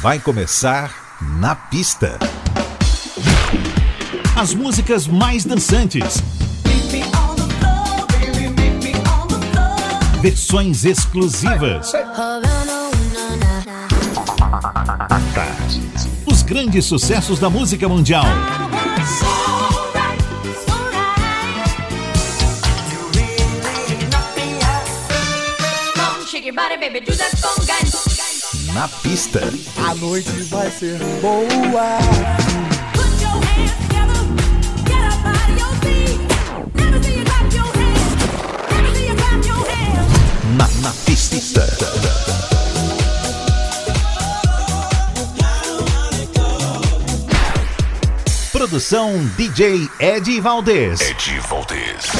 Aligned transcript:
Vai 0.00 0.20
começar 0.20 1.18
na 1.40 1.56
pista. 1.56 2.20
As 4.36 4.54
músicas 4.54 5.08
mais 5.08 5.44
dançantes. 5.44 6.22
Versões 10.22 10.84
exclusivas. 10.84 11.92
Os 16.26 16.42
grandes 16.42 16.84
sucessos 16.84 17.40
da 17.40 17.50
música 17.50 17.88
mundial. 17.88 18.24
Na 28.72 28.86
pista. 28.86 29.40
A 29.86 29.94
noite 29.94 30.30
vai 30.44 30.70
ser 30.70 30.98
boa. 31.20 31.98
Na, 40.56 40.68
na 40.82 40.92
pista. 41.04 41.66
Produção 48.52 49.24
DJ 49.36 49.88
Ed 50.00 50.40
Valdez. 50.40 51.00
Ed 51.00 51.40
Valdez. 51.48 52.17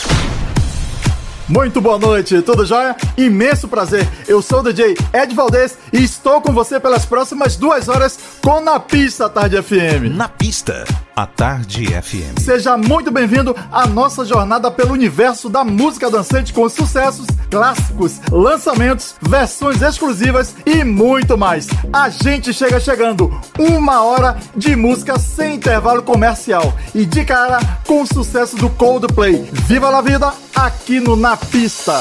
Muito 1.48 1.80
boa 1.80 1.98
noite, 1.98 2.42
tudo 2.42 2.66
jóia? 2.66 2.94
Imenso 3.16 3.68
prazer. 3.68 4.06
Eu 4.28 4.42
sou 4.42 4.60
o 4.60 4.62
DJ 4.62 4.94
Ed 5.14 5.34
Valdez 5.34 5.78
e 5.90 6.04
estou 6.04 6.42
com 6.42 6.52
você 6.52 6.78
pelas 6.78 7.06
próximas 7.06 7.56
duas 7.56 7.88
horas 7.88 8.18
com 8.42 8.60
Na 8.60 8.78
Pista 8.78 9.30
Tarde 9.30 9.62
FM. 9.62 10.14
Na 10.14 10.28
pista, 10.28 10.84
a 11.18 11.26
Tarde 11.26 11.86
FM. 11.86 12.38
Seja 12.38 12.76
muito 12.76 13.10
bem-vindo 13.10 13.52
à 13.72 13.88
nossa 13.88 14.24
jornada 14.24 14.70
pelo 14.70 14.92
universo 14.92 15.48
da 15.48 15.64
música 15.64 16.08
dançante 16.08 16.52
com 16.52 16.68
sucessos, 16.68 17.26
clássicos, 17.50 18.20
lançamentos, 18.30 19.16
versões 19.20 19.82
exclusivas 19.82 20.54
e 20.64 20.84
muito 20.84 21.36
mais. 21.36 21.66
A 21.92 22.08
gente 22.08 22.54
chega 22.54 22.78
chegando, 22.78 23.36
uma 23.58 24.00
hora 24.04 24.36
de 24.54 24.76
música 24.76 25.18
sem 25.18 25.56
intervalo 25.56 26.04
comercial 26.04 26.72
e 26.94 27.04
de 27.04 27.24
cara 27.24 27.58
com 27.84 28.02
o 28.02 28.06
sucesso 28.06 28.54
do 28.54 28.70
Coldplay. 28.70 29.42
Viva 29.66 29.90
la 29.90 30.00
vida 30.00 30.32
aqui 30.54 31.00
no 31.00 31.16
Na 31.16 31.36
Pista. 31.36 32.00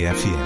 Tarde 0.00 0.37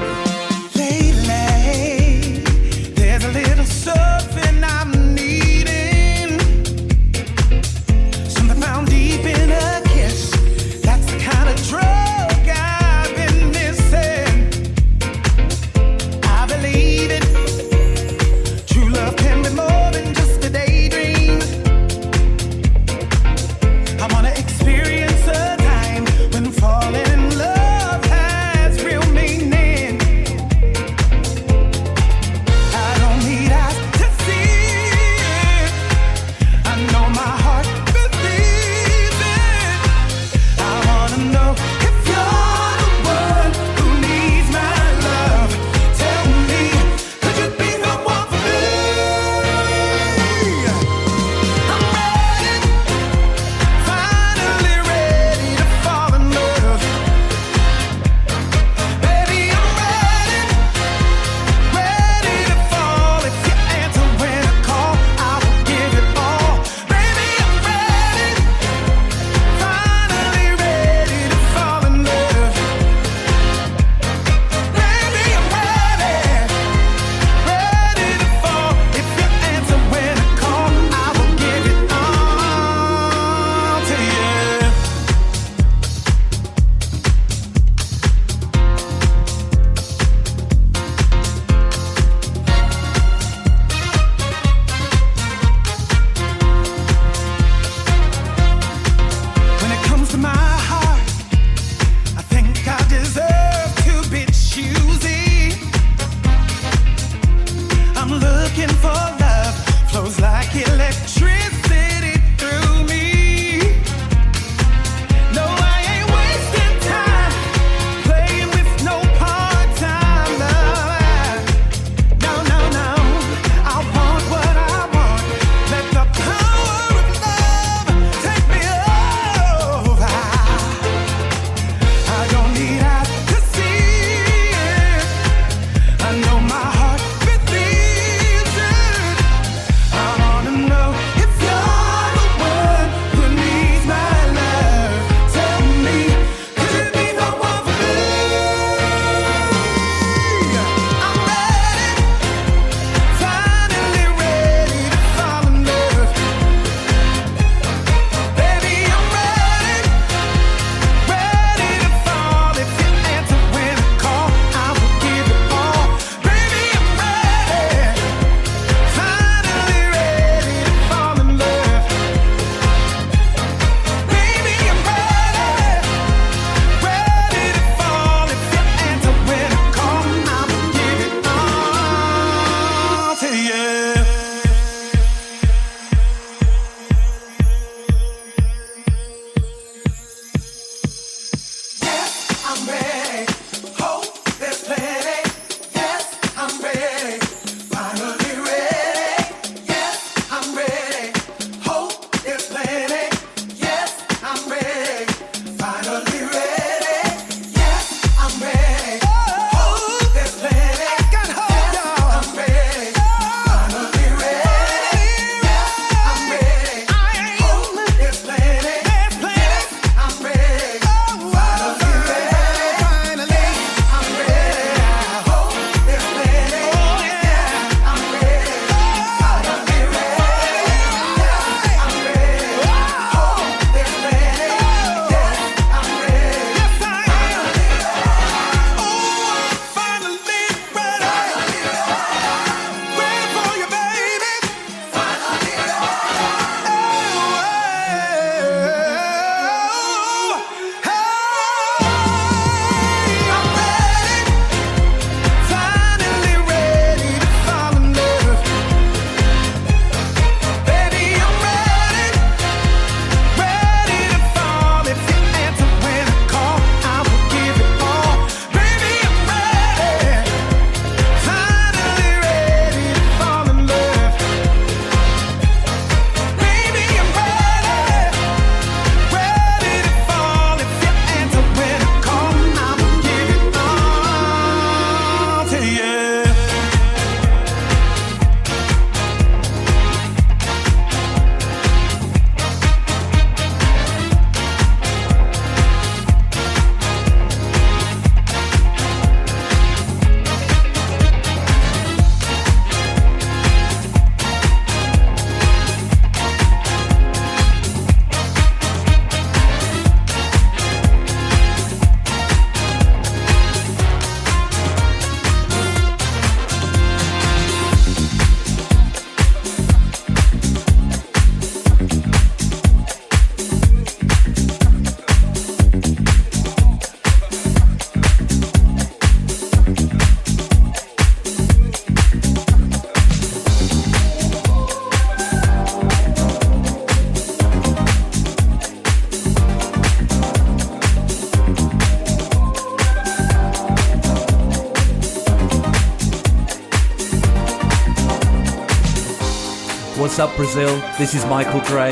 up, 350.22 350.36
Brazil? 350.36 350.76
This 350.98 351.14
is 351.14 351.26
Michael 351.26 351.60
Gray 351.62 351.90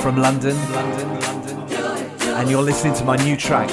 from 0.00 0.16
London, 0.16 0.56
London, 0.70 1.20
London, 1.20 1.72
and 2.36 2.48
you're 2.48 2.62
listening 2.62 2.94
to 2.94 3.04
my 3.04 3.16
new 3.16 3.36
track, 3.36 3.68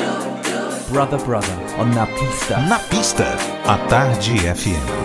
Brother 0.88 1.20
Brother, 1.20 1.54
on 1.78 1.92
Na 1.92 2.08
Pista. 2.08 2.58
Na 2.68 2.80
Pista, 2.90 3.38
a 3.66 3.78
Tarde 3.88 4.40
FM. 4.50 4.99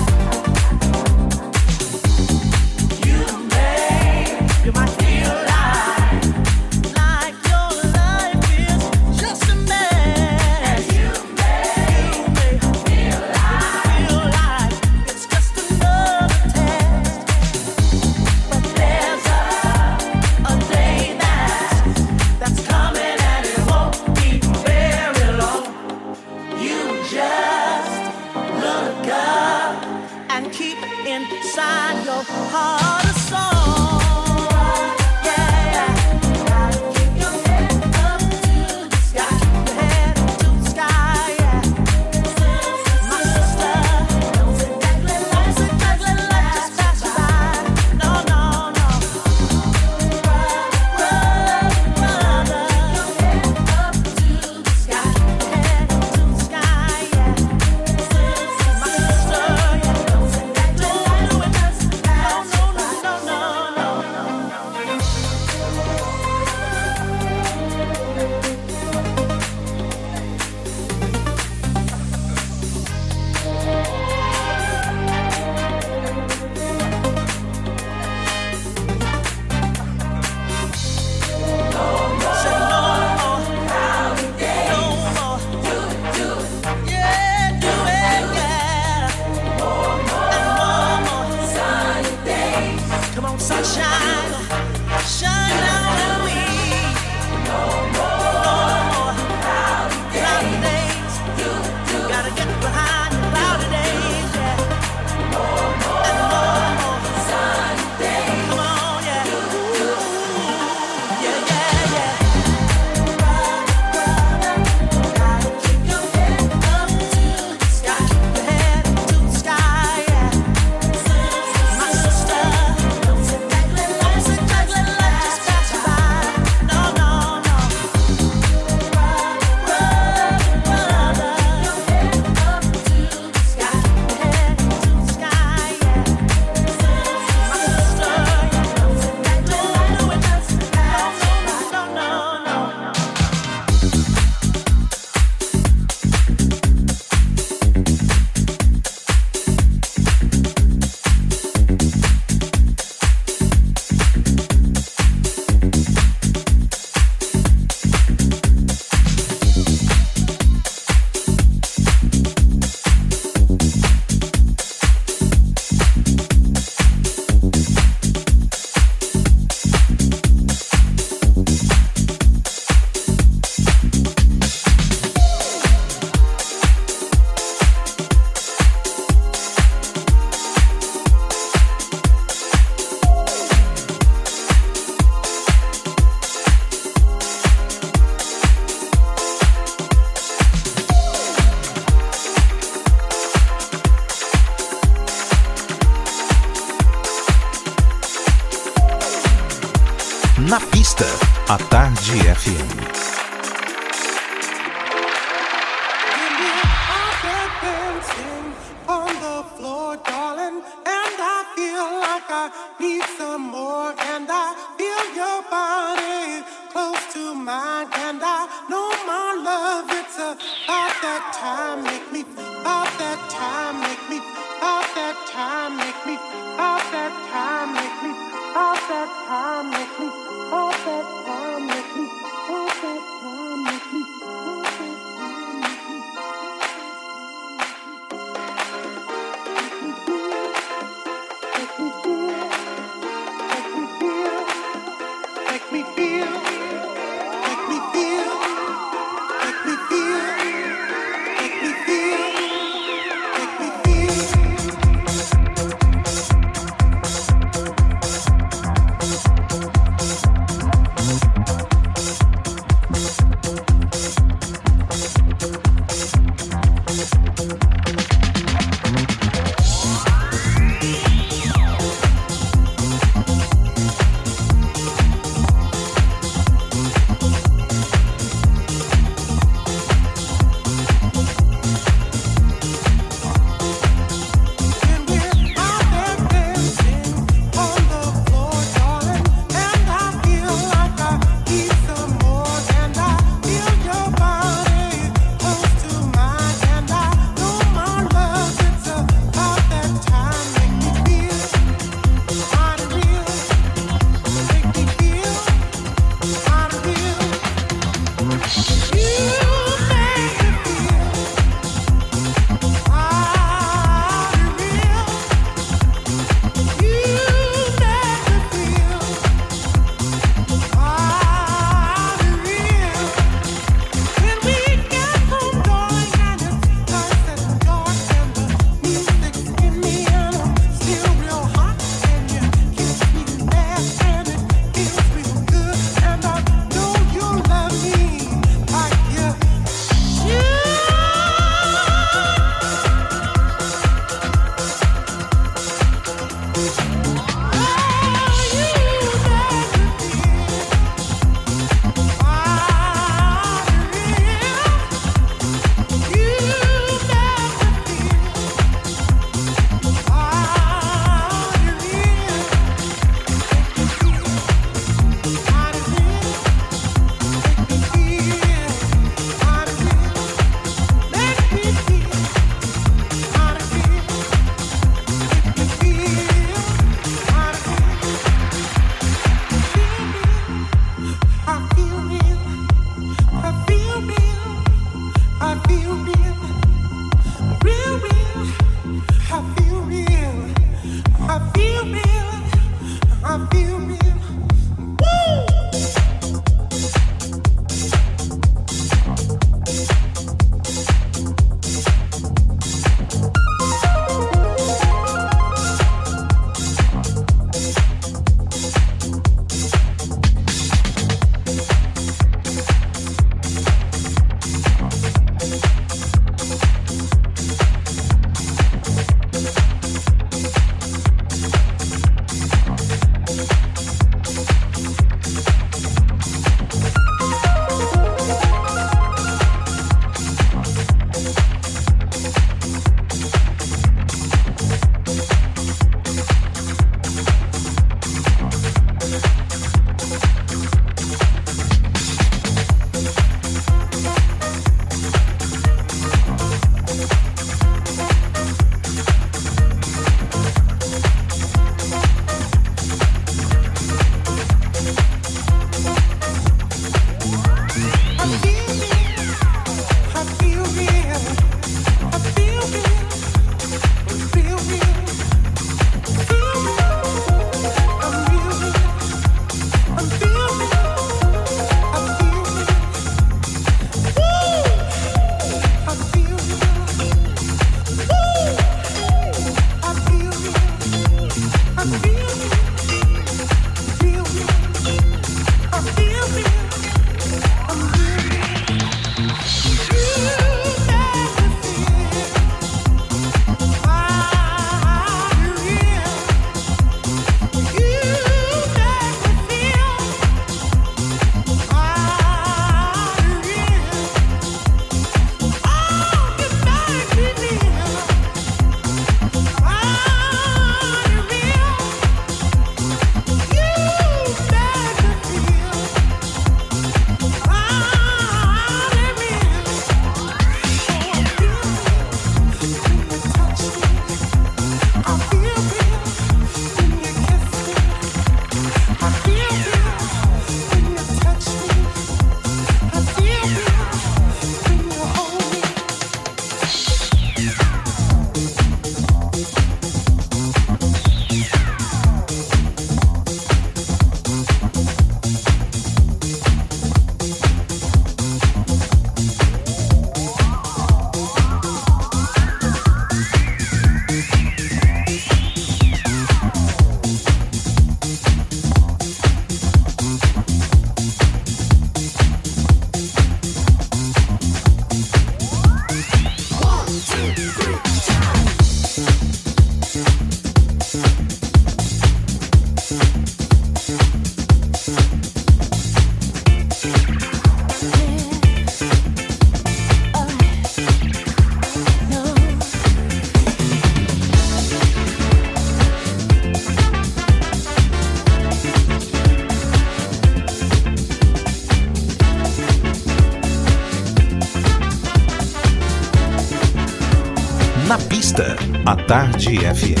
FM. 599.61 600.00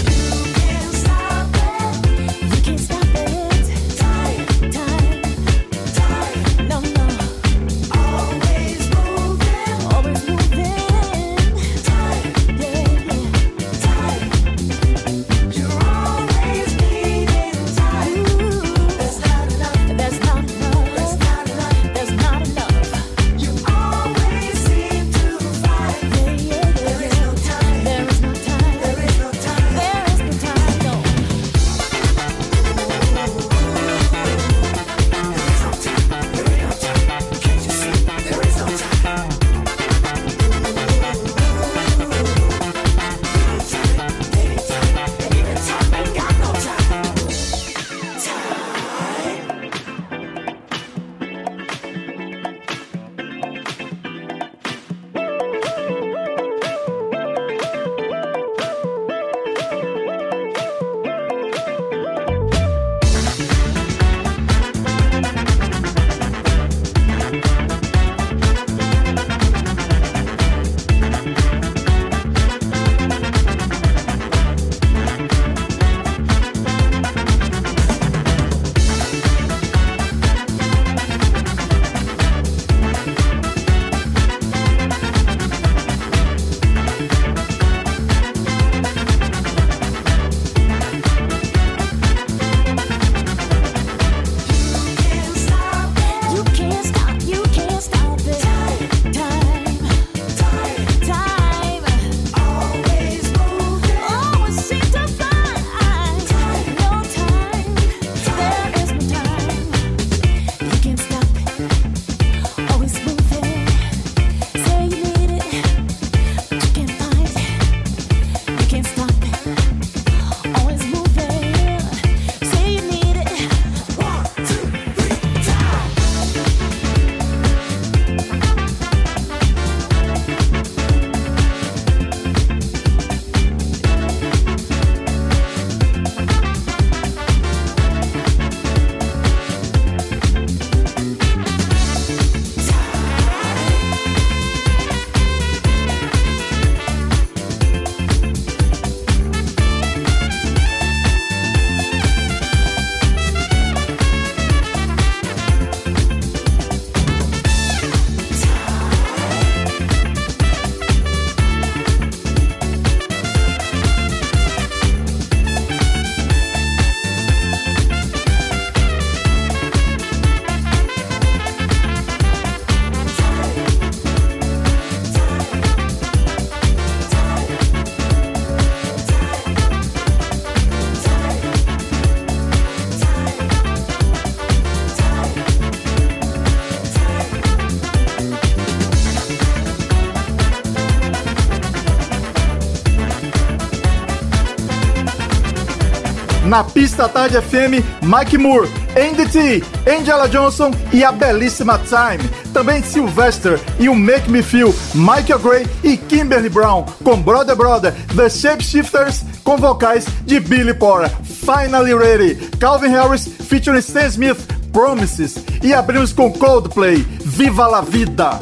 Na 196.51 196.65
pista 196.65 197.07
Tarde 197.07 197.41
FM, 197.41 197.79
Mike 198.03 198.37
Moore, 198.37 198.67
NDT, 198.93 199.63
Angela 199.87 200.27
Johnson 200.27 200.71
e 200.91 201.01
a 201.01 201.09
belíssima 201.09 201.79
Time. 201.79 202.29
Também 202.51 202.83
Sylvester 202.83 203.57
e 203.79 203.87
o 203.87 203.95
Make 203.95 204.29
Me 204.29 204.43
Feel, 204.43 204.75
Michael 204.93 205.39
Gray 205.39 205.65
e 205.81 205.95
Kimberly 205.95 206.49
Brown, 206.49 206.83
com 207.05 207.21
Brother 207.21 207.55
Brother, 207.55 207.93
The 208.17 208.29
Shapeshifters, 208.29 209.23
com 209.45 209.55
vocais 209.55 210.05
de 210.25 210.41
Billy 210.41 210.73
Porter. 210.73 211.09
Finally 211.23 211.95
Ready, 211.95 212.35
Calvin 212.59 212.89
Harris 212.89 213.29
featuring 213.47 213.79
Stan 213.79 214.07
Smith, 214.07 214.45
Promises. 214.73 215.37
E 215.63 215.73
abrimos 215.73 216.11
com 216.11 216.33
Coldplay, 216.33 216.97
Viva 217.23 217.65
la 217.65 217.79
Vida. 217.79 218.37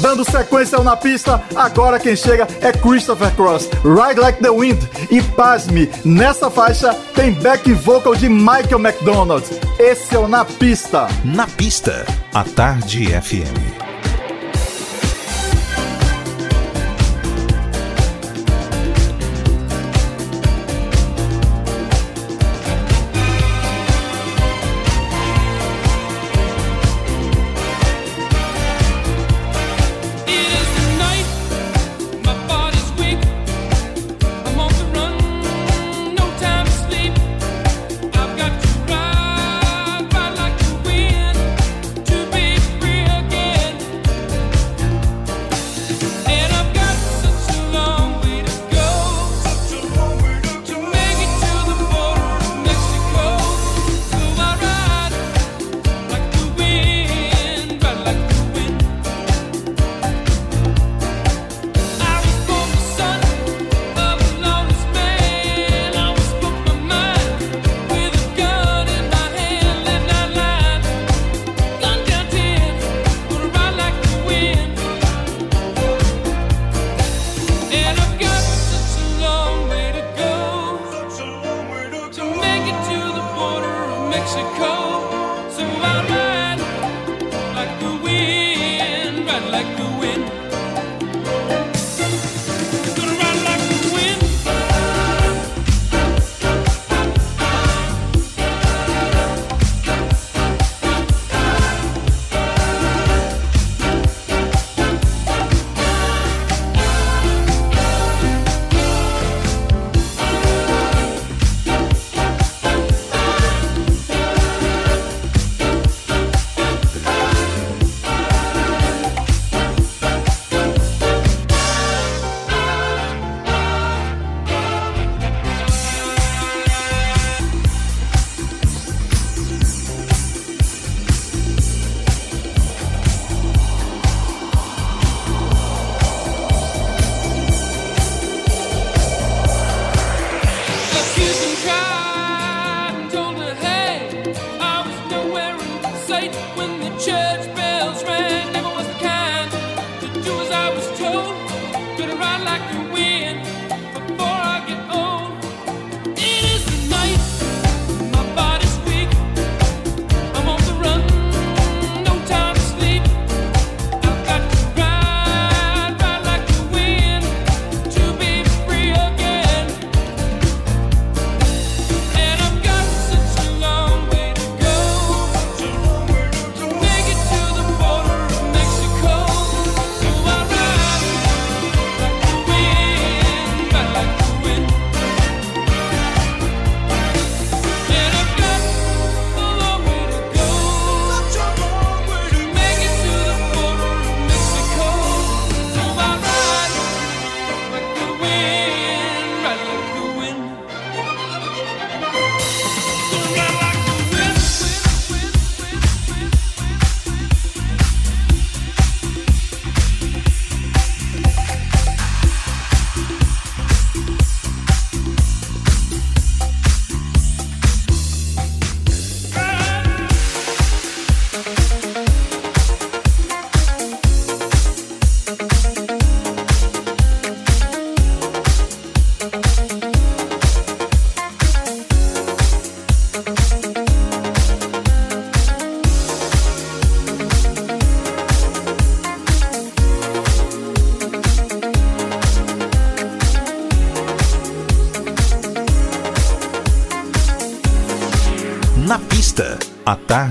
Dando 0.00 0.24
sequência 0.24 0.78
ao 0.78 0.84
na 0.84 0.96
pista, 0.96 1.42
agora 1.54 1.98
quem 2.00 2.16
chega 2.16 2.48
é 2.62 2.72
Christopher 2.72 3.30
Cross, 3.32 3.68
Ride 3.84 4.18
Like 4.18 4.40
the 4.42 4.50
Wind. 4.50 4.78
E 5.10 5.20
pasme, 5.20 5.90
nessa 6.04 6.48
faixa 6.48 6.94
tem 7.14 7.32
back 7.32 7.72
vocal 7.72 8.14
de 8.14 8.28
Michael 8.28 8.78
McDonald. 8.78 9.44
Esse 9.78 10.14
é 10.14 10.18
o 10.18 10.28
Na 10.28 10.44
Pista. 10.44 11.08
Na 11.24 11.48
Pista, 11.48 12.06
a 12.32 12.44
Tarde 12.44 13.06
FM. 13.20 13.69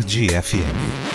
Tarde 0.09 0.33
FM. 0.33 1.08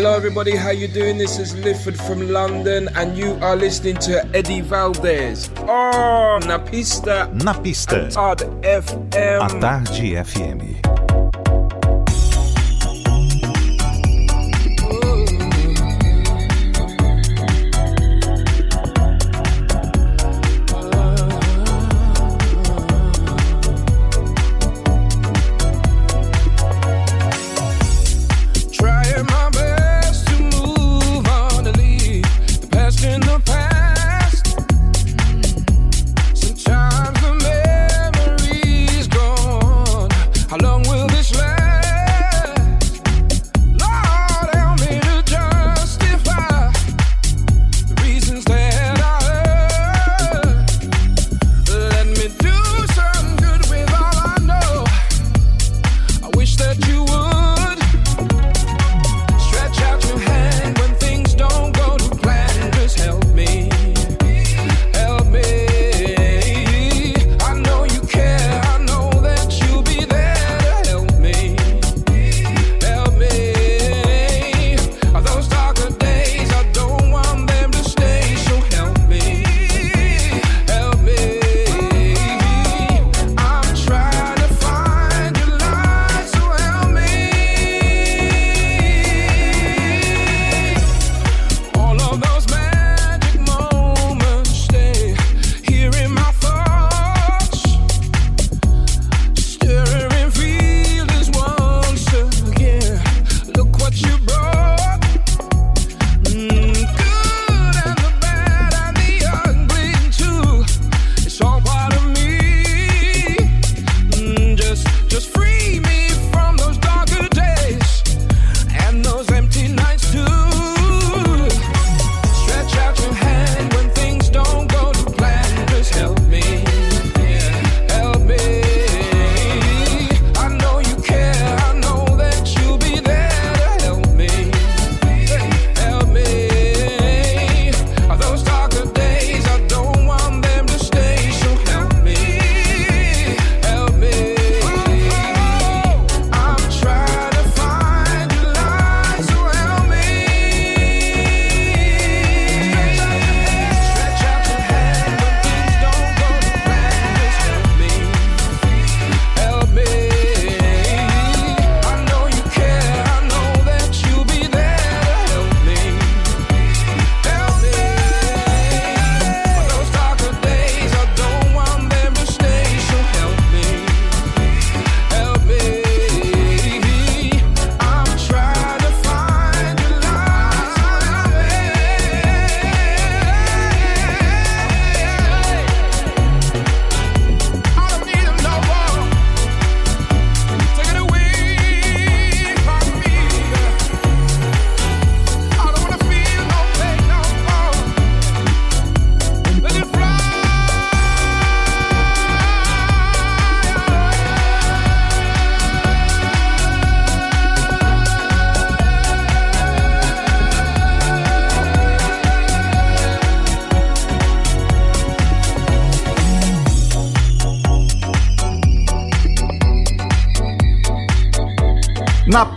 Hello 0.00 0.14
everybody, 0.16 0.56
how 0.56 0.70
you 0.70 0.88
doing? 0.88 1.18
This 1.18 1.38
is 1.38 1.54
Lifford 1.56 1.94
from 1.94 2.26
London 2.26 2.88
and 2.96 3.18
you 3.18 3.34
are 3.42 3.54
listening 3.54 3.96
to 3.96 4.24
Eddie 4.34 4.62
Valdez. 4.62 5.50
Oh, 5.68 6.40
na 6.46 6.56
pista. 6.56 7.28
Na 7.34 7.52
pista. 7.52 8.08
Todd 8.08 8.40
FM. 8.62 9.44
A 9.44 9.60
Tarde 9.60 10.16
FM. 10.24 10.69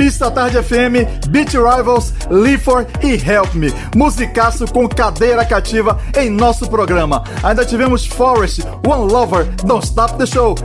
Pista 0.03 0.29
Tarde 0.29 0.61
FM, 0.61 1.29
Beat 1.29 1.53
Rivals, 1.53 2.13
Lifor 2.29 2.85
e 3.01 3.13
Help 3.13 3.53
Me. 3.53 3.73
Musicaço 3.95 4.65
com 4.65 4.85
cadeira 4.85 5.45
cativa 5.45 5.97
em 6.17 6.29
nosso 6.29 6.69
programa. 6.69 7.23
Ainda 7.41 7.63
tivemos 7.63 8.05
Forest, 8.05 8.63
One 8.85 9.09
Lover, 9.09 9.45
Don't 9.63 9.85
Stop 9.85 10.17
the 10.17 10.25
Show, 10.25 10.55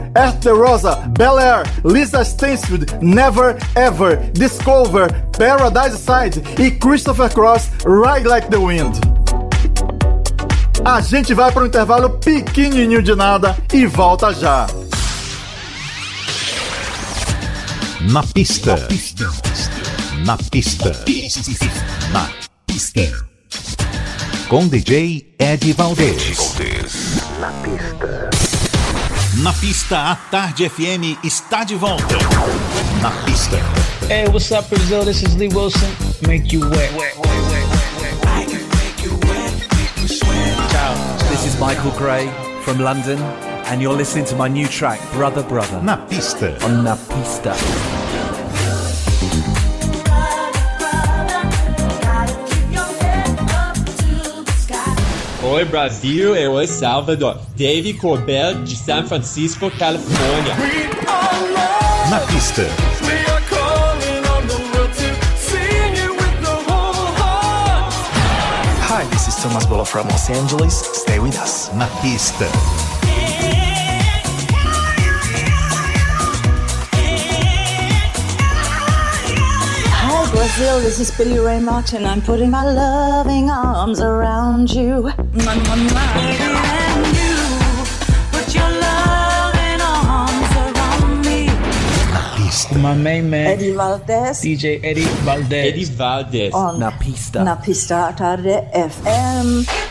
the 0.41 0.49
Rosa, 0.49 0.97
Bel 1.17 1.39
Air, 1.39 1.63
Lisa 1.85 2.21
Stansfield, 2.21 2.87
Never 3.01 3.55
Ever, 3.75 4.17
Discover, 4.33 5.09
Paradise 5.37 5.97
Side 5.99 6.43
e 6.61 6.71
Christopher 6.71 7.29
Cross, 7.33 7.69
Ride 7.85 8.27
Like 8.27 8.49
the 8.49 8.57
Wind. 8.57 8.97
A 10.83 10.99
gente 10.99 11.33
vai 11.33 11.49
para 11.49 11.63
um 11.63 11.67
intervalo 11.67 12.09
pequenininho 12.09 13.01
de 13.01 13.15
nada 13.15 13.55
e 13.73 13.85
volta 13.85 14.33
já. 14.33 14.67
Na 18.01 18.23
pista. 18.23 18.75
Na 20.25 20.37
pista. 20.37 20.91
Na 22.11 22.29
pista. 22.65 23.01
Com 24.47 24.67
DJ 24.67 25.35
Ed 25.37 25.73
Valdez. 25.73 26.55
Na 29.39 29.51
pista, 29.53 30.11
a 30.11 30.15
Tarde 30.15 30.69
FM 30.69 31.17
está 31.25 31.65
de 31.65 31.75
volta. 31.75 32.15
Na 33.01 33.11
pista. 33.25 33.57
Hey, 34.07 34.27
what's 34.29 34.49
up, 34.51 34.69
Brazil? 34.69 35.03
This 35.03 35.21
is 35.21 35.35
Lee 35.35 35.49
Wilson. 35.49 35.89
Make 36.25 36.55
you 36.55 36.61
wet. 36.69 36.91
Ciao. 40.71 40.95
This 41.29 41.45
is 41.45 41.59
Michael 41.59 41.91
Gray 41.91 42.27
from 42.63 42.79
London, 42.79 43.17
and 43.69 43.81
you're 43.81 43.93
listening 43.93 44.25
to 44.25 44.35
my 44.35 44.47
new 44.47 44.67
track, 44.67 44.99
Brother 45.13 45.43
Brother. 45.43 45.81
Na 45.83 45.95
pista. 46.07 46.57
On 46.65 46.83
Na 46.83 46.95
Pista. 46.95 47.53
Oi 55.43 55.65
Brasil 55.65 56.35
e 56.35 56.47
oi 56.47 56.67
Salvador. 56.67 57.37
Dave 57.55 57.93
Corbett 57.93 58.63
de 58.63 58.75
San 58.75 59.07
Francisco, 59.07 59.69
Califórnia. 59.71 60.55
Na 62.09 62.19
pista. 62.21 62.63
Hi, 68.81 69.05
this 69.11 69.27
is 69.27 69.35
Thomas 69.35 69.65
Bolo 69.67 69.85
from 69.85 70.07
Los 70.07 70.29
Angeles. 70.29 70.73
Stay 70.93 71.19
with 71.19 71.37
us. 71.39 71.69
Na 71.75 71.87
pista. 72.01 72.45
Brazil, 80.39 80.79
this 80.79 81.01
is 81.01 81.11
Billy 81.11 81.37
Ray 81.37 81.59
Martin. 81.59 82.05
I'm 82.05 82.21
putting 82.21 82.49
my 82.49 82.63
loving 82.63 83.49
arms 83.49 83.99
around 83.99 84.71
you. 84.71 85.11
My, 85.33 85.55
my, 85.67 85.75
my. 85.75 86.15
you 87.11 87.35
put 88.31 88.55
your 88.55 88.71
loving 88.87 89.81
arms 89.83 90.51
around 90.63 91.25
me. 91.25 91.49
My 92.81 92.95
main 92.95 93.29
man, 93.29 93.47
Eddie 93.47 93.73
Valdez. 93.73 94.41
DJ 94.41 94.81
Eddie 94.81 95.11
Valdez. 95.27 95.73
Eddie 95.73 95.83
Valdez. 95.83 96.53
On 96.53 96.79
Na 96.79 96.91
Pista. 96.91 97.43
Na 97.43 97.55
Pista 97.57 98.13
Tarde 98.15 98.63
FM. 98.71 99.88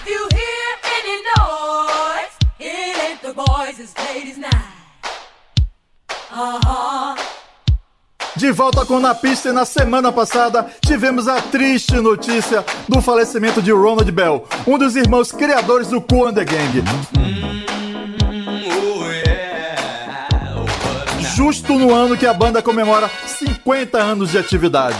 De 8.38 8.52
volta 8.52 8.86
com 8.86 9.00
Na 9.00 9.16
Pista 9.16 9.48
e 9.48 9.52
na 9.52 9.64
semana 9.64 10.12
passada 10.12 10.64
tivemos 10.80 11.26
a 11.26 11.42
triste 11.42 11.96
notícia 11.96 12.64
do 12.88 13.02
falecimento 13.02 13.60
de 13.60 13.72
Ronald 13.72 14.08
Bell, 14.12 14.46
um 14.64 14.78
dos 14.78 14.94
irmãos 14.94 15.32
criadores 15.32 15.88
do 15.88 16.00
Cool 16.00 16.28
and 16.28 16.34
the 16.34 16.44
Gang. 16.44 16.84
Justo 21.34 21.76
no 21.76 21.92
ano 21.92 22.16
que 22.16 22.26
a 22.26 22.32
banda 22.32 22.62
comemora 22.62 23.10
50 23.26 23.98
anos 23.98 24.30
de 24.30 24.38
atividade. 24.38 24.96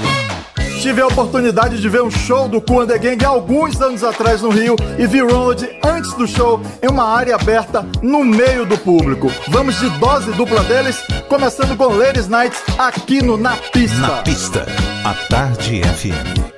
Tive 0.81 1.01
a 1.01 1.09
oportunidade 1.09 1.81
de 1.81 1.89
ver 1.89 2.03
um 2.03 2.11
show 2.11 2.49
do 2.49 2.61
Cool 2.61 2.83
and 2.83 2.87
the 2.87 2.99
Gang 2.99 3.25
alguns 3.25 3.81
anos 3.81 4.05
atrás 4.05 4.41
no 4.41 4.49
Rio 4.49 4.77
e 4.97 5.09
vi 5.09 5.21
Ronald 5.21 5.69
antes 5.85 6.13
do 6.15 6.25
show 6.25 6.61
em 6.81 6.89
uma 6.89 7.05
área 7.05 7.35
aberta 7.35 7.85
no 8.01 8.25
meio 8.25 8.65
do 8.65 8.79
público. 8.79 9.29
Vamos 9.49 9.79
de 9.81 9.91
dose 9.99 10.31
dupla 10.33 10.63
deles, 10.63 10.97
começando 11.29 11.77
com 11.77 11.87
Ladies 11.87 12.29
Nights 12.29 12.63
aqui 12.79 13.21
no 13.21 13.37
Na 13.37 13.57
Pista. 13.57 13.99
Na 13.99 14.23
Pista, 14.23 14.67
a 15.05 15.15
Tarde 15.29 15.83
FM. 15.83 16.58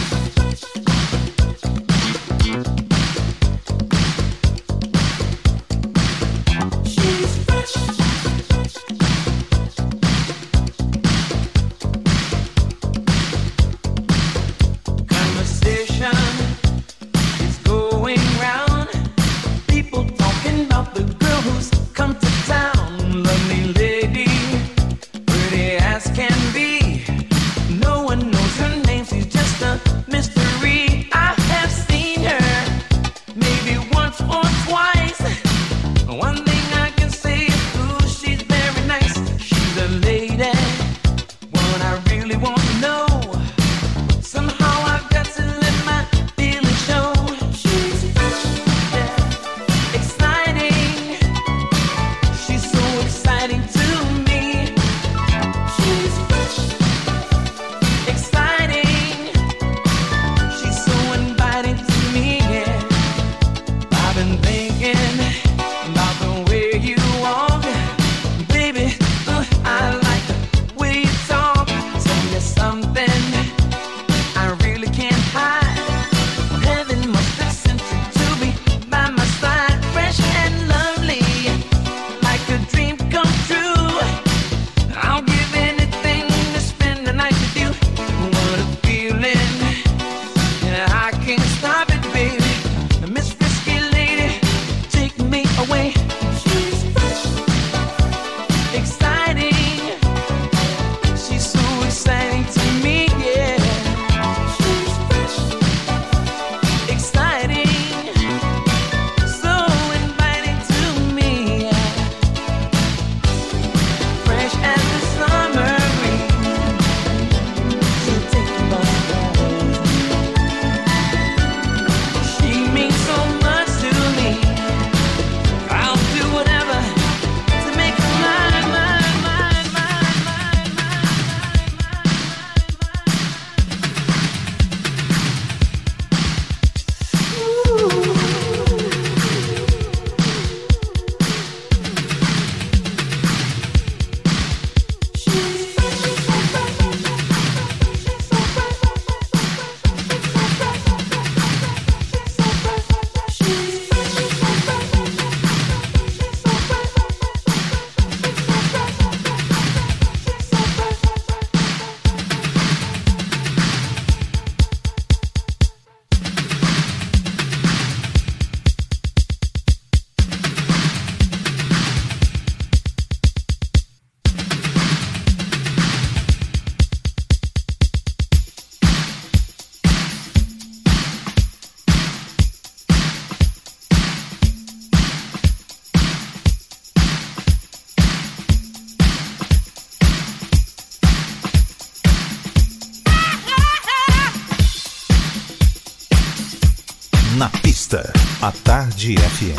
Tarde 199.15 199.27
FM. 199.27 199.55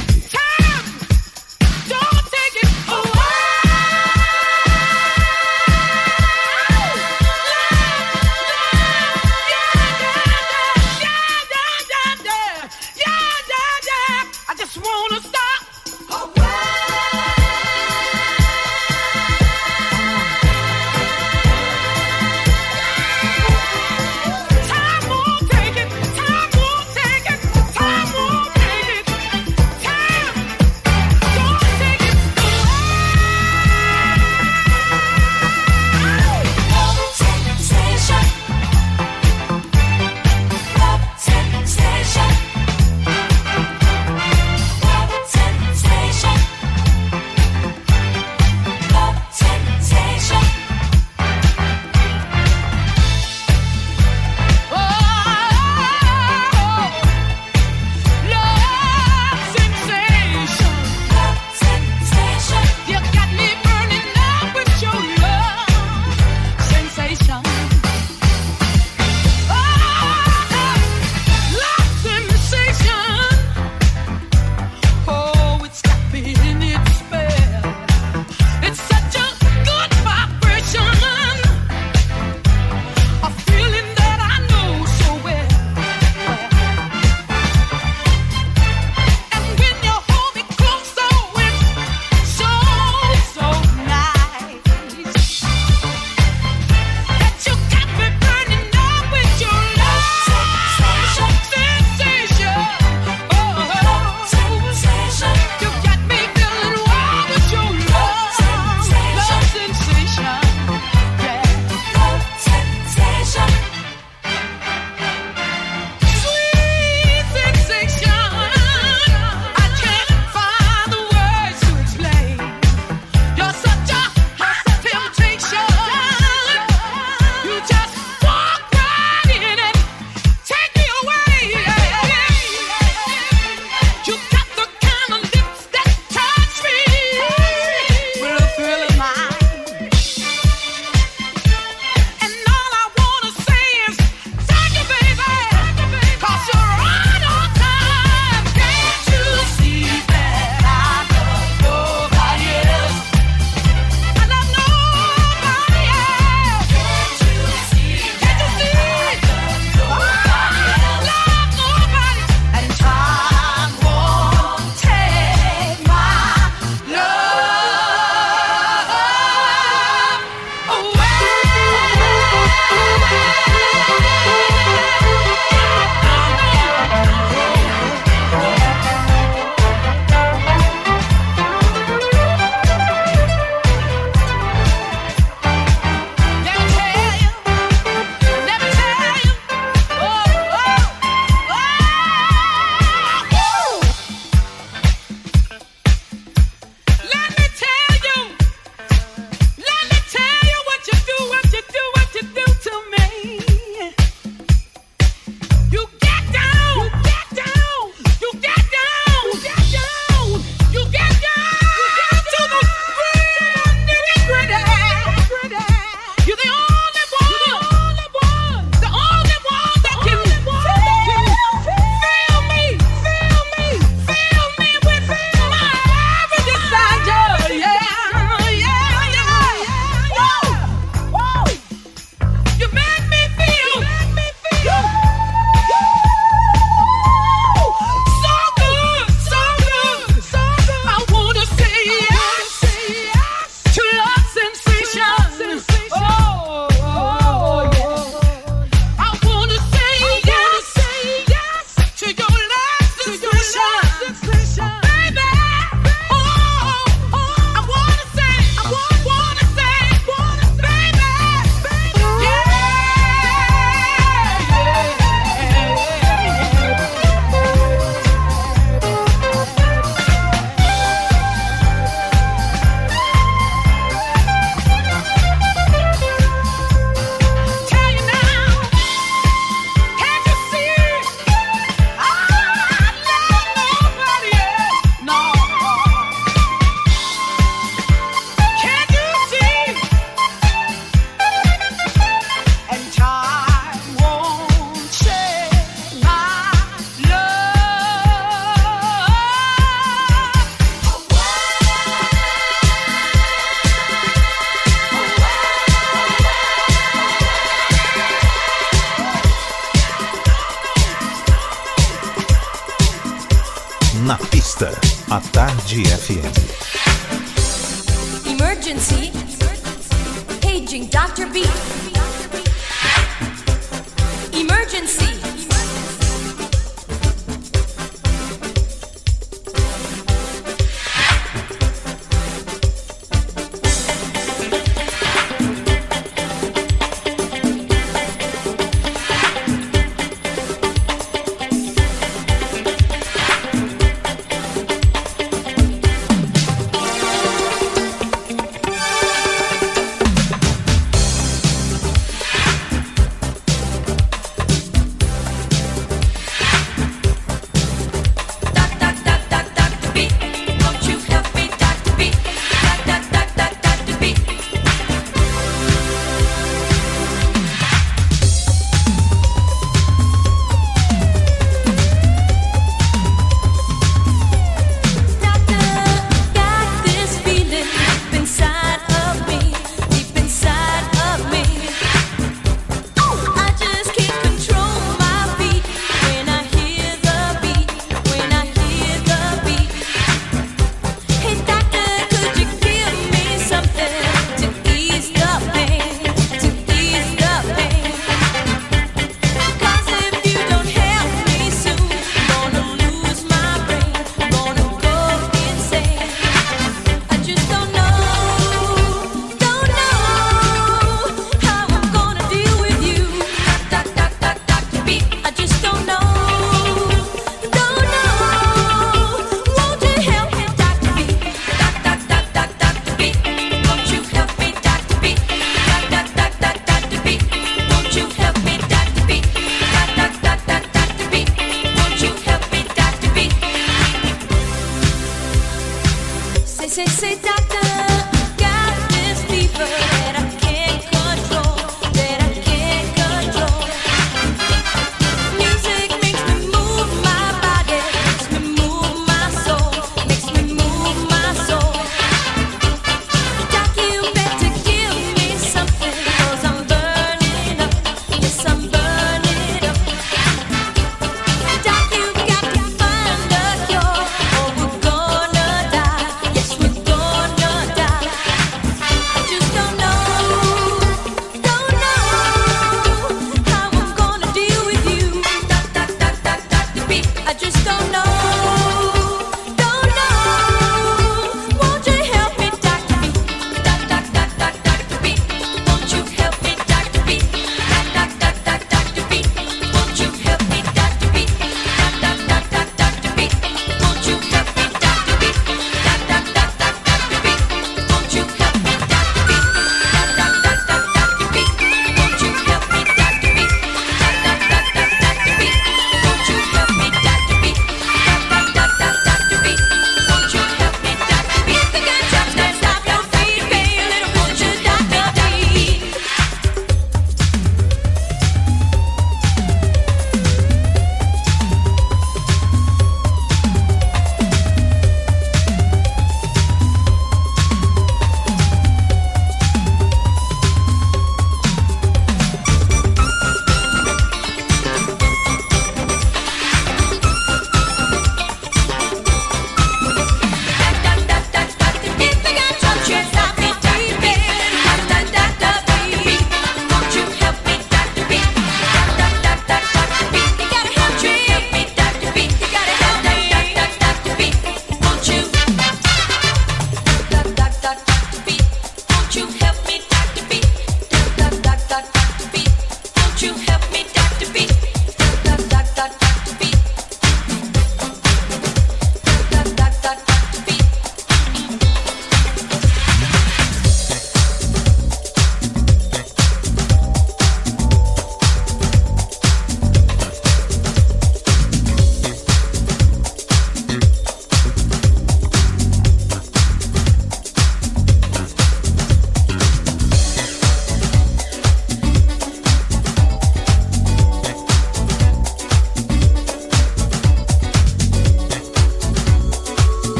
Don't 1.88 2.24
take 2.30 2.62
it 2.62 2.68
I 14.48 14.54
just 14.56 14.76
wanna 14.78 15.20
stop. 15.20 15.41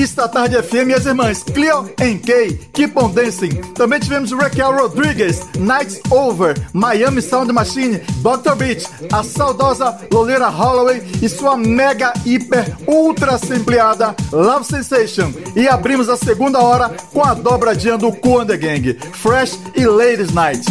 Pista 0.00 0.26
tarde 0.26 0.56
FM, 0.62 0.94
as 0.96 1.04
irmãs 1.04 1.42
Cleo 1.42 1.80
and 2.00 2.20
Kay, 2.24 2.58
Keep 2.72 2.98
on 2.98 3.10
Dancing. 3.10 3.50
Também 3.74 4.00
tivemos 4.00 4.32
Raquel 4.32 4.72
Rodriguez, 4.72 5.46
Nights 5.58 6.00
Over, 6.10 6.54
Miami 6.72 7.20
Sound 7.20 7.52
Machine, 7.52 8.00
Dr. 8.22 8.56
Beach, 8.56 8.86
a 9.12 9.22
saudosa 9.22 10.00
Lolita 10.10 10.48
Holloway 10.48 11.02
e 11.20 11.28
sua 11.28 11.54
mega, 11.54 12.14
hiper, 12.24 12.74
ultra 12.86 13.36
sampleada 13.36 14.16
Love 14.32 14.64
Sensation. 14.64 15.34
E 15.54 15.68
abrimos 15.68 16.08
a 16.08 16.16
segunda 16.16 16.60
hora 16.60 16.88
com 17.12 17.22
a 17.22 17.34
dobradinha 17.34 17.98
do 17.98 18.10
Cool 18.10 18.46
Gang, 18.46 18.98
Fresh 19.12 19.58
e 19.76 19.84
Ladies 19.84 20.32
Night. 20.32 20.64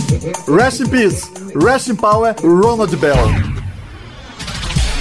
Rest 0.48 0.80
in 0.80 0.90
Peace, 0.90 1.30
Rest 1.54 1.88
in 1.88 1.96
Power, 1.96 2.34
Ronald 2.42 2.96
Bell. 2.96 3.30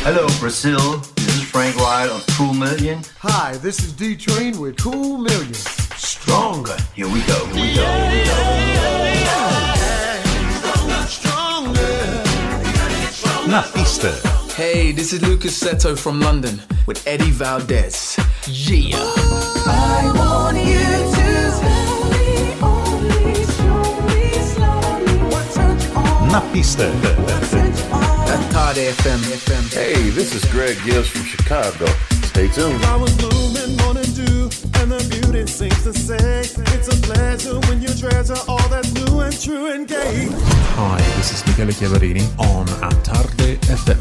Hello, 0.05 0.27
Brazil. 0.39 1.18
This 1.59 1.71
is 1.71 1.75
Frank 1.75 1.87
Wright 1.89 2.09
of 2.09 2.25
Cool 2.37 2.55
Million. 2.55 3.03
Hi, 3.19 3.57
this 3.57 3.81
is 3.81 3.93
D 3.93 4.15
Train 4.15 4.61
with 4.61 4.77
Cool 4.77 5.19
Million. 5.19 5.55
Stronger. 5.55 6.77
Here 6.95 7.09
we 7.09 7.21
go. 7.23 7.47
Here 7.47 7.55
we 7.55 7.75
go. 7.75 7.85
Here 8.09 8.23
we 8.23 9.25
go. 13.43 13.51
Na 13.51 13.63
pista. 13.75 14.13
Hey, 14.55 14.93
this 14.93 15.13
is 15.13 15.21
Lucas 15.23 15.61
Seto 15.61 15.99
from 15.99 16.21
London 16.21 16.63
with 16.87 17.05
Eddie 17.09 17.33
Valdez. 17.33 18.17
Yeah. 18.47 18.97
I 19.67 20.13
want 20.15 20.59
you 20.59 20.79
to 21.17 21.51
slowly, 21.59 22.55
only 22.63 23.35
slowly, 23.45 24.33
slowly. 24.55 25.19
What 25.29 25.51
touch 25.51 25.91
on 25.97 26.29
Na 26.29 26.41
pista. 26.53 28.08
At 28.39 28.53
Todd 28.53 28.77
FM. 28.77 29.73
Hey, 29.73 30.11
this 30.11 30.35
is 30.35 30.45
Greg 30.53 30.77
Gibbs 30.85 31.09
from 31.09 31.25
Chicago. 31.25 31.87
Stay 32.23 32.47
tuned. 32.49 32.85
I 32.85 32.97
was 32.97 33.13
blooming 33.17 33.77
morning 33.79 34.11
dew, 34.15 34.49
and 34.79 34.93
the 34.93 35.03
beauty 35.11 35.47
sings 35.47 35.83
to 35.83 35.93
say, 35.93 36.41
It's 36.75 36.89
a 36.89 36.97
pleasure 37.03 37.59
when 37.69 37.83
you 37.83 37.89
treasure 37.89 38.37
all 38.47 38.69
that's 38.69 38.93
new 38.95 39.21
and 39.21 39.41
true 39.41 39.73
and 39.73 39.89
gay. 39.89 40.29
Hi, 40.79 40.99
this 41.17 41.33
is 41.33 41.47
Michele 41.47 41.73
Chiavarini 41.73 42.25
on 42.39 42.69
A 42.85 42.95
Tarde 43.03 43.59
FM. 43.67 43.99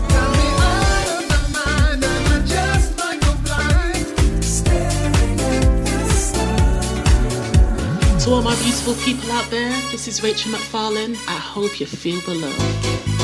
To 8.23 8.33
all 8.33 8.41
my 8.41 8.55
beautiful 8.61 8.93
people 9.03 9.31
out 9.31 9.49
there, 9.49 9.71
this 9.91 10.07
is 10.07 10.21
Rachel 10.21 10.51
McFarlane. 10.51 11.15
I 11.27 11.39
hope 11.39 11.79
you 11.79 11.85
feel 11.87 12.19
the 12.21 12.35
love. 12.35 13.16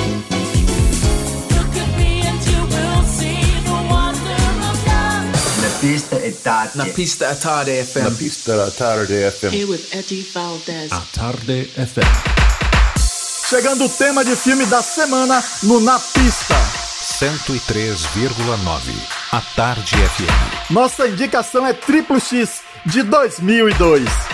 Pista 5.83 6.17
è 6.17 6.33
tarde. 6.41 6.71
Na 6.75 6.85
pista 6.85 7.27
a 7.27 7.35
Tarde 7.35 7.83
FM. 7.83 8.03
Na 8.03 8.11
pista 8.11 8.55
da 8.55 8.71
tarde 8.71 9.29
FM. 9.29 9.53
Here 9.53 9.65
with 9.65 9.85
Eddie 9.89 10.25
Valdez. 10.31 10.89
A 10.89 11.03
Tarde 11.11 11.69
FM. 11.75 13.49
Chegando 13.49 13.83
o 13.83 13.89
tema 13.89 14.23
de 14.23 14.33
filme 14.33 14.65
da 14.67 14.81
semana 14.81 15.43
no 15.63 15.81
Na 15.81 15.99
Pista. 15.99 16.55
103,9. 17.19 18.93
A 19.33 19.41
Tarde 19.41 19.95
FM. 19.97 20.71
Nossa 20.71 21.05
indicação 21.05 21.67
é 21.67 21.73
Triplo 21.73 22.17
X 22.17 22.61
de 22.85 23.03
2002. 23.03 24.32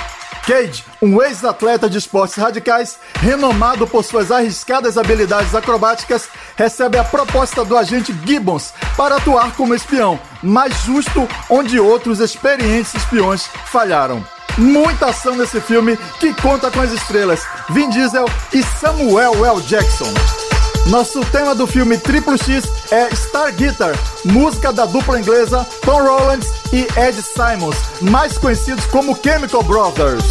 Cage, 0.49 0.83
um 0.99 1.21
ex-atleta 1.21 1.87
de 1.87 1.99
esportes 1.99 2.35
radicais, 2.35 2.97
renomado 3.21 3.85
por 3.85 4.03
suas 4.03 4.31
arriscadas 4.31 4.97
habilidades 4.97 5.53
acrobáticas, 5.53 6.27
recebe 6.57 6.97
a 6.97 7.03
proposta 7.03 7.63
do 7.63 7.77
agente 7.77 8.11
Gibbons 8.25 8.73
para 8.97 9.17
atuar 9.17 9.55
como 9.55 9.75
espião, 9.75 10.19
mas 10.41 10.73
justo 10.81 11.27
onde 11.51 11.79
outros 11.79 12.19
experientes 12.19 12.95
espiões 12.95 13.45
falharam. 13.67 14.25
Muita 14.57 15.09
ação 15.09 15.35
nesse 15.35 15.61
filme 15.61 15.95
que 16.19 16.33
conta 16.41 16.71
com 16.71 16.81
as 16.81 16.91
estrelas 16.93 17.45
Vin 17.69 17.91
Diesel 17.91 18.25
e 18.51 18.63
Samuel 18.63 19.45
L. 19.45 19.61
Jackson. 19.61 20.11
Nosso 20.87 21.21
tema 21.25 21.53
do 21.53 21.67
filme 21.67 21.97
Triplo 21.97 22.37
X 22.37 22.63
é 22.91 23.13
Star 23.15 23.53
Guitar, 23.53 23.93
música 24.25 24.73
da 24.73 24.85
dupla 24.85 25.19
inglesa 25.19 25.65
Tom 25.85 26.01
Rowlands 26.01 26.51
e 26.73 26.87
Ed 26.99 27.21
Simons, 27.21 27.77
mais 28.01 28.37
conhecidos 28.37 28.85
como 28.87 29.17
Chemical 29.21 29.63
Brothers. 29.63 30.23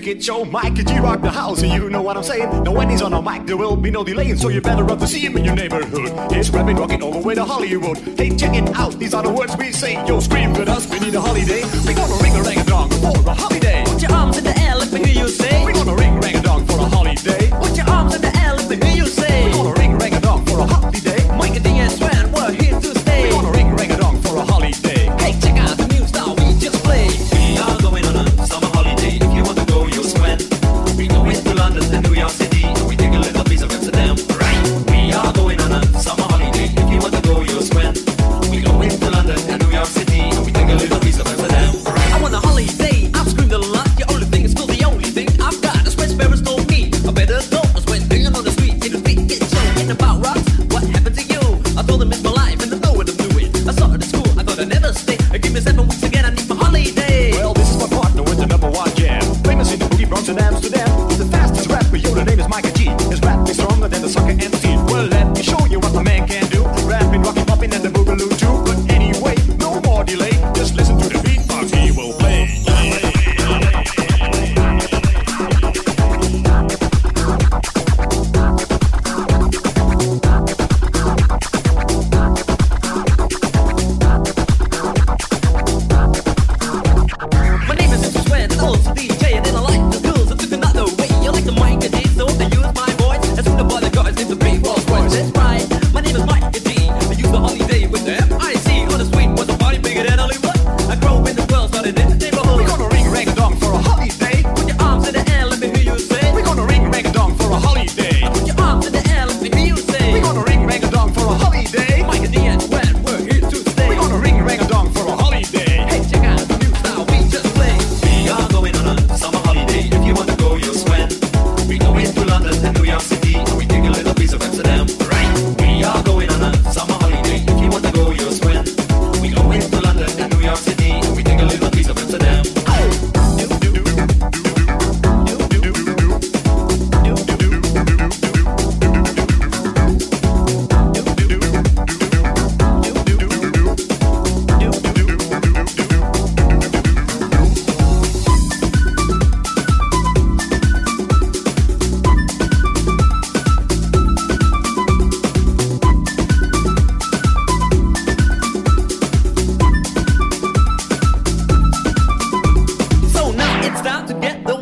Electric 0.00 0.16
Kid 0.16 0.24
Show, 0.24 0.44
Mike 0.46 0.78
you 0.78 1.02
rock 1.02 1.20
the 1.20 1.30
house, 1.30 1.62
and 1.62 1.72
you 1.72 1.90
know 1.90 2.00
what 2.00 2.16
I'm 2.16 2.22
saying? 2.22 2.62
Now 2.64 2.72
when 2.72 2.88
he's 2.88 3.02
on 3.02 3.12
a 3.12 3.20
mic, 3.20 3.44
there 3.44 3.56
will 3.56 3.76
be 3.76 3.90
no 3.90 4.02
delaying, 4.02 4.36
so 4.36 4.48
you 4.48 4.62
better 4.62 4.82
run 4.82 4.98
to 4.98 5.06
see 5.06 5.20
him 5.20 5.36
in 5.36 5.44
your 5.44 5.54
neighborhood. 5.54 6.32
He's 6.32 6.50
rapping, 6.50 6.76
rocking 6.76 7.02
all 7.02 7.12
the 7.12 7.18
way 7.18 7.34
to 7.34 7.44
Hollywood. 7.44 7.98
Hey, 8.18 8.34
check 8.34 8.54
it 8.54 8.74
out, 8.76 8.98
these 8.98 9.12
are 9.12 9.22
the 9.22 9.30
words 9.30 9.56
we 9.58 9.72
say. 9.72 9.94
Yo, 10.06 10.20
scream 10.20 10.52
with 10.54 10.68
us, 10.68 10.90
we 10.90 11.00
need 11.00 11.14
a 11.14 11.20
holiday. 11.20 11.64
We 11.86 11.92
gonna 11.92 12.22
ring 12.22 12.34
a 12.34 12.42
rang 12.42 12.60
a 12.60 12.64
dong 12.64 12.90
for 12.90 13.30
a 13.30 13.34
holiday. 13.34 13.59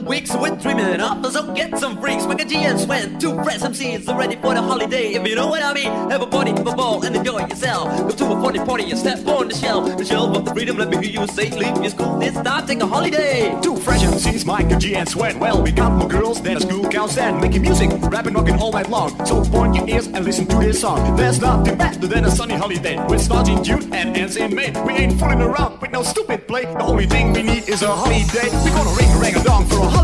weeks 0.09 0.35
with 0.35 0.61
three 0.61 0.73
up, 0.73 1.25
so 1.27 1.53
get 1.53 1.79
some 1.79 2.01
freaks. 2.01 2.27
Make 2.27 2.41
a 2.41 2.57
and 2.57 2.81
sweat, 2.81 3.21
two 3.21 3.35
fresh 3.43 3.61
MCs 3.61 4.09
are 4.09 4.19
ready 4.19 4.37
for 4.37 4.55
the 4.55 4.63
holiday. 4.63 5.13
If 5.13 5.27
you 5.27 5.35
know 5.35 5.49
what 5.49 5.63
I 5.63 5.75
mean, 5.75 5.93
have 6.11 6.23
a 6.23 6.27
party, 6.27 6.53
have 6.53 6.67
a 6.67 6.75
ball, 6.75 7.05
and 7.05 7.15
enjoy 7.15 7.41
yourself. 7.41 7.89
Go 7.99 8.11
to 8.11 8.25
a 8.33 8.41
party 8.41 8.59
party 8.59 8.91
and 8.91 8.99
step 8.99 9.27
on 9.27 9.49
the 9.49 9.55
shelf. 9.55 9.97
The 9.99 10.05
shelf 10.05 10.37
of 10.37 10.45
the 10.47 10.55
freedom, 10.55 10.79
let 10.79 10.89
me 10.89 10.97
hear 10.97 11.21
you 11.21 11.27
say, 11.29 11.51
leave 11.51 11.77
your 11.77 11.91
school, 11.91 12.21
it's 12.23 12.39
start 12.39 12.67
take 12.67 12.81
a 12.81 12.87
holiday. 12.87 13.59
Two 13.61 13.77
fresh 13.77 14.03
MCs, 14.03 14.47
Mike, 14.47 14.79
G 14.79 14.97
and 14.97 15.09
Sweat. 15.09 15.39
Well, 15.39 15.63
we 15.63 15.73
got 15.73 15.93
more 15.93 16.09
girls 16.09 16.41
than 16.41 16.57
a 16.57 16.61
school 16.61 16.89
cows 16.89 17.19
and 17.19 17.41
making 17.41 17.63
music, 17.63 17.91
rapping, 18.01 18.35
rocking 18.35 18.59
all 18.59 18.73
night 18.73 18.89
long. 18.89 19.11
So 19.27 19.45
point 19.45 19.77
your 19.77 19.89
ears 19.89 20.07
and 20.07 20.25
listen 20.25 20.47
to 20.47 20.57
this 20.57 20.81
song. 20.81 21.17
There's 21.17 21.41
nothing 21.41 21.77
better 21.77 22.07
than 22.07 22.25
a 22.25 22.31
sunny 22.31 22.55
holiday. 22.55 22.97
We're 23.09 23.19
starting 23.19 23.63
June 23.63 23.93
and 23.93 24.17
ends 24.17 24.37
in 24.37 24.55
May. 24.55 24.71
We 24.83 24.95
ain't 24.95 25.21
fooling 25.21 25.43
around 25.43 25.81
with 25.81 25.91
no 25.91 26.03
stupid 26.03 26.49
play. 26.49 26.65
The 26.65 26.83
only 26.83 27.07
thing 27.07 27.33
we 27.35 27.43
need 27.43 27.69
is 27.69 27.83
a 27.83 27.95
holiday. 27.95 28.49
We're 28.65 28.77
gonna 28.77 28.97
ring 28.97 29.11
a 29.11 29.19
rang 29.21 29.37
a 29.37 29.45
dong 29.45 29.67
for 29.67 29.77
a 29.77 29.79
holiday. 29.81 29.98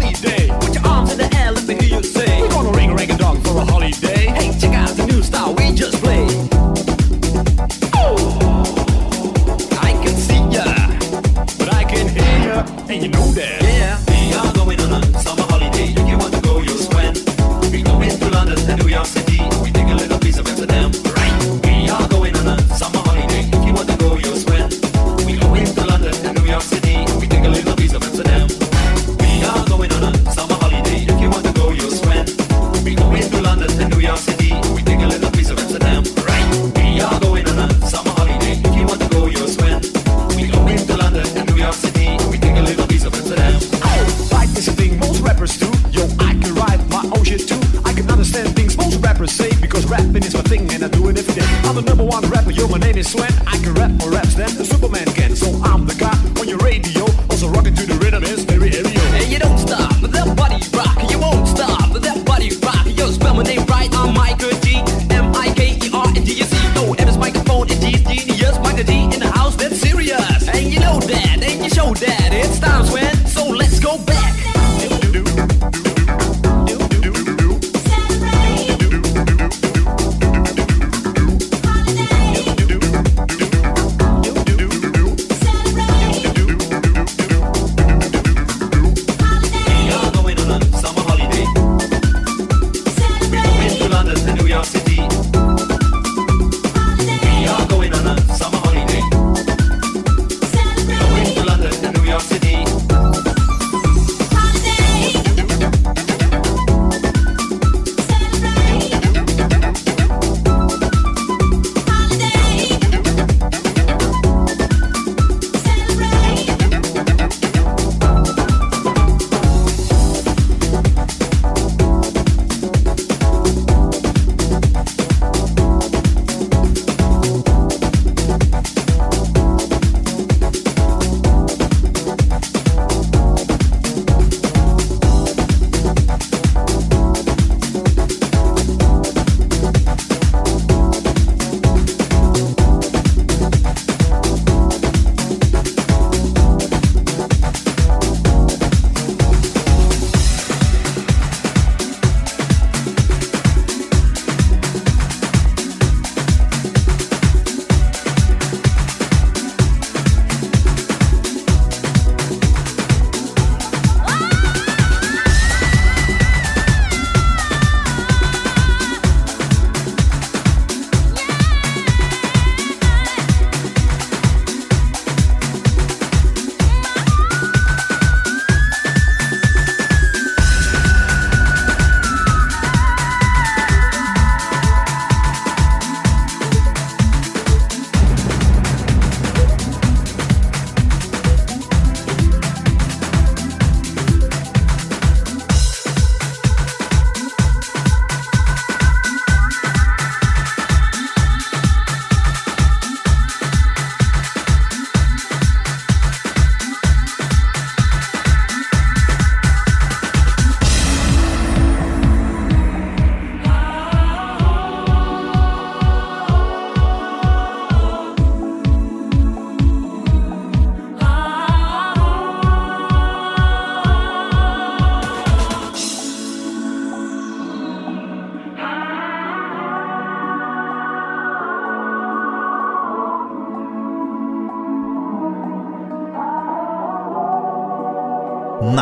Put 0.60 0.74
your 0.74 0.86
arms 0.86 1.12
in 1.12 1.18
the 1.18 1.28
air, 1.36 1.52
let 1.52 1.66
me 1.66 1.74
hear 1.74 1.98
you 1.98 2.02
say. 2.02 2.42
We 2.42 2.48
gonna 2.48 2.72
ring 2.72 2.90
a 3.10 3.16
for 3.42 3.58
a 3.58 3.64
holiday. 3.64 4.26
Hey, 4.26 4.58
check 4.58 4.74
out 4.74 4.90
the 4.96 5.06
new 5.06 5.22
style 5.22 5.54
we 5.54 5.72
just 5.72 6.02
played. 6.02 6.43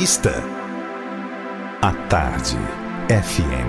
pista. 0.00 0.32
A 1.82 1.92
Tarde 2.08 2.56
FM. 3.10 3.59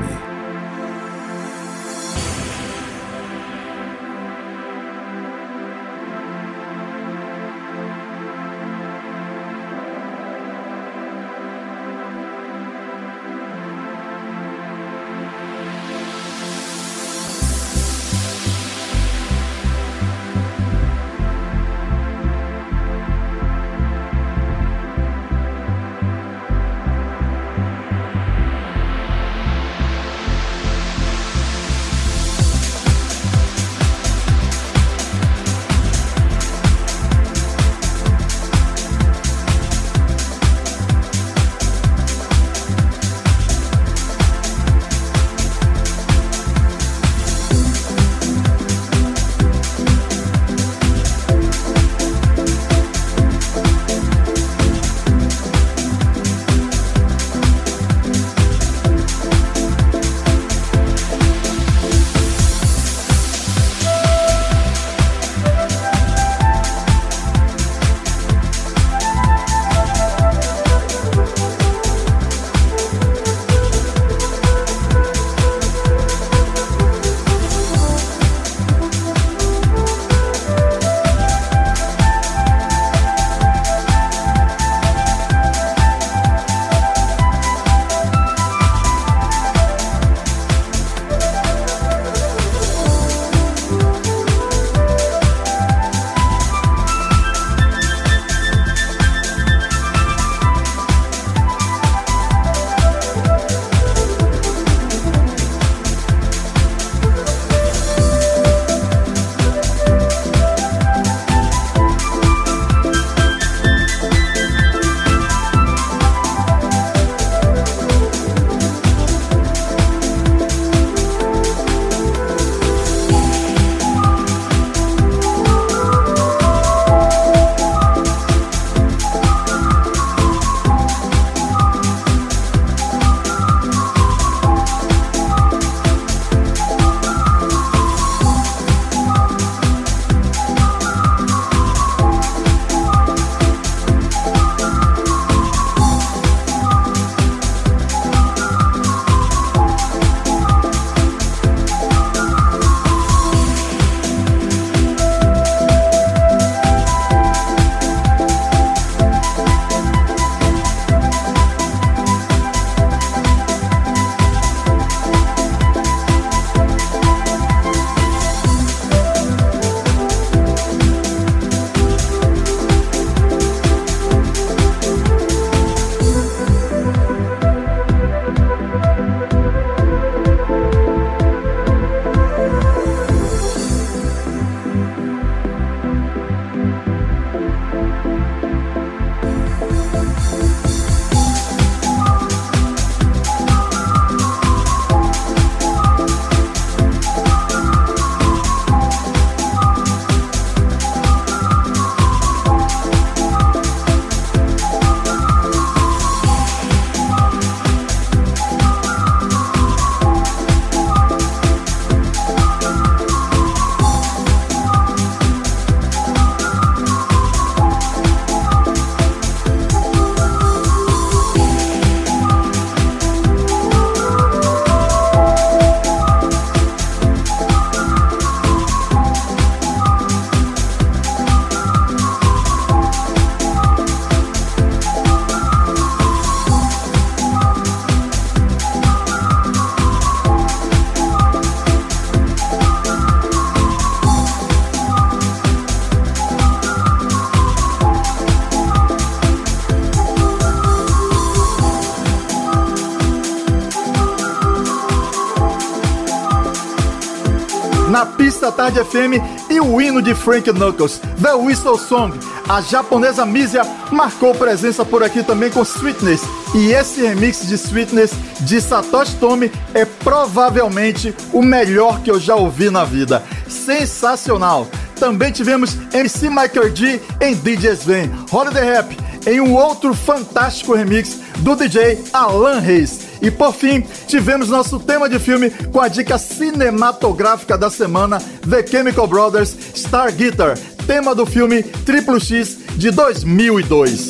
Pista 258.41 258.51
Tarde 258.51 258.83
FM 258.83 259.51
e 259.51 259.61
o 259.61 259.79
hino 259.79 260.01
de 260.01 260.15
Frank 260.15 260.51
Knuckles, 260.51 260.99
The 261.21 261.35
Whistle 261.35 261.77
Song. 261.77 262.17
A 262.49 262.59
japonesa 262.59 263.23
Misia 263.23 263.61
marcou 263.91 264.33
presença 264.33 264.83
por 264.83 265.03
aqui 265.03 265.21
também 265.21 265.51
com 265.51 265.61
Sweetness. 265.61 266.23
E 266.55 266.71
esse 266.71 267.03
remix 267.03 267.45
de 267.45 267.53
Sweetness 267.53 268.09
de 268.39 268.59
Satoshi 268.59 269.15
Tomi 269.17 269.51
é 269.75 269.85
provavelmente 269.85 271.13
o 271.31 271.43
melhor 271.43 272.01
que 272.01 272.09
eu 272.09 272.19
já 272.19 272.35
ouvi 272.35 272.71
na 272.71 272.83
vida. 272.83 273.21
Sensacional! 273.47 274.67
Também 274.95 275.31
tivemos 275.31 275.77
MC 275.93 276.27
Michael 276.27 276.75
G 276.75 276.99
em 277.21 277.35
DJ 277.35 277.73
Sven, 277.73 278.09
Holiday 278.31 278.63
Rap, 278.65 278.97
em 279.27 279.39
um 279.39 279.53
outro 279.53 279.93
fantástico 279.93 280.73
remix 280.73 281.19
do 281.39 281.55
DJ 281.55 282.03
Alan 282.11 282.59
Reis. 282.59 283.11
E 283.21 283.29
por 283.29 283.53
fim, 283.53 283.81
tivemos 284.07 284.49
nosso 284.49 284.79
tema 284.79 285.07
de 285.07 285.19
filme 285.19 285.51
com 285.71 285.79
a 285.79 285.87
dica 285.87 286.17
cinematográfica 286.17 287.55
da 287.55 287.69
semana, 287.69 288.19
The 288.49 288.65
Chemical 288.65 289.07
Brothers 289.07 289.55
Star 289.75 290.11
Guitar, 290.11 290.57
tema 290.85 291.13
do 291.13 291.25
filme 291.25 291.63
Triple 291.63 292.19
X 292.19 292.57
de 292.75 292.91
2002. 292.91 294.09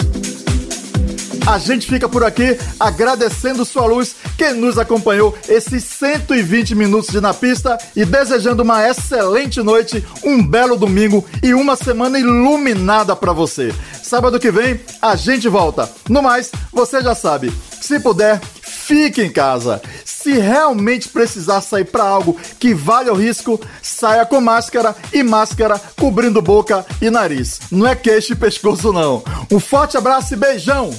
A 1.45 1.57
gente 1.57 1.87
fica 1.87 2.07
por 2.07 2.23
aqui 2.23 2.57
agradecendo 2.79 3.65
sua 3.65 3.85
luz 3.85 4.15
que 4.37 4.51
nos 4.53 4.77
acompanhou 4.77 5.35
esses 5.49 5.83
120 5.83 6.75
minutos 6.75 7.09
de 7.09 7.19
Na 7.19 7.33
Pista 7.33 7.77
e 7.95 8.05
desejando 8.05 8.63
uma 8.63 8.87
excelente 8.87 9.61
noite, 9.61 10.05
um 10.23 10.41
belo 10.41 10.77
domingo 10.77 11.25
e 11.43 11.53
uma 11.53 11.75
semana 11.75 12.19
iluminada 12.19 13.15
pra 13.15 13.33
você. 13.33 13.73
Sábado 14.01 14.39
que 14.39 14.51
vem 14.51 14.79
a 15.01 15.15
gente 15.15 15.47
volta. 15.49 15.89
No 16.07 16.21
mais, 16.21 16.51
você 16.71 17.01
já 17.01 17.15
sabe, 17.15 17.51
se 17.81 17.99
puder, 17.99 18.39
fique 18.61 19.21
em 19.21 19.31
casa. 19.31 19.81
Se 20.21 20.37
realmente 20.37 21.09
precisar 21.09 21.61
sair 21.61 21.85
para 21.85 22.03
algo 22.03 22.37
que 22.59 22.75
vale 22.75 23.09
o 23.09 23.15
risco, 23.15 23.59
saia 23.81 24.23
com 24.23 24.39
máscara 24.39 24.95
e 25.11 25.23
máscara 25.23 25.81
cobrindo 25.99 26.41
boca 26.41 26.85
e 27.01 27.09
nariz. 27.09 27.59
Não 27.71 27.87
é 27.87 27.95
queixo 27.95 28.33
e 28.33 28.35
pescoço 28.35 28.93
não. 28.93 29.23
Um 29.51 29.59
forte 29.59 29.97
abraço 29.97 30.35
e 30.35 30.37
beijão. 30.37 30.91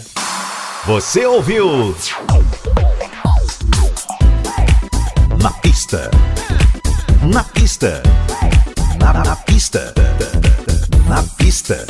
Você 0.86 1.24
ouviu? 1.24 1.94
Na 5.40 5.50
pista. 5.52 6.10
Na 7.32 7.44
pista. 7.44 8.02
Na, 8.98 9.12
na 9.12 9.36
pista. 9.36 9.94
Na 11.08 11.22
pista. 11.38 11.86